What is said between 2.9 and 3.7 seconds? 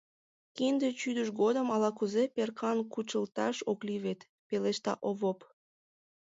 кучылташ